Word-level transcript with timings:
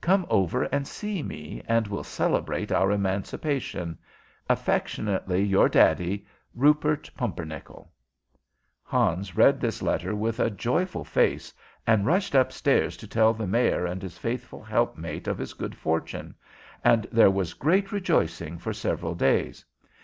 Come 0.00 0.26
over 0.30 0.62
and 0.62 0.86
see 0.86 1.24
me, 1.24 1.60
and 1.66 1.88
we'll 1.88 2.04
celebrate 2.04 2.70
our 2.70 2.92
emancipation. 2.92 3.98
"Affectionately 4.48 5.42
your 5.42 5.68
daddy, 5.68 6.24
"RUPERT 6.54 7.10
PUMPERNICKEL." 7.16 7.90
Hans 8.84 9.36
read 9.36 9.60
this 9.60 9.82
letter 9.82 10.14
with 10.14 10.38
a 10.38 10.50
joyful 10.50 11.02
face, 11.02 11.52
and 11.84 12.06
rushed 12.06 12.36
up 12.36 12.52
stairs 12.52 12.96
to 12.98 13.08
tell 13.08 13.34
the 13.34 13.48
Mayor 13.48 13.84
and 13.84 14.00
his 14.00 14.16
faithful 14.18 14.62
helpmate 14.62 15.26
of 15.26 15.36
his 15.36 15.52
good 15.52 15.74
fortune, 15.74 16.36
and 16.84 17.08
there 17.10 17.28
was 17.32 17.52
great 17.52 17.90
rejoicing 17.90 18.58
for 18.58 18.72
several 18.72 19.16
days. 19.16 19.64